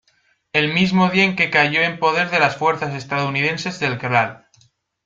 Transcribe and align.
El 0.51 0.73
mismo 0.73 1.09
día 1.11 1.25
en 1.25 1.35
que 1.35 1.51
cayó 1.51 1.79
en 1.81 1.99
poder 1.99 2.31
de 2.31 2.39
las 2.39 2.57
fuerzas 2.57 2.95
estadounidenses 2.95 3.79
del 3.79 3.99
Gral. 3.99 4.47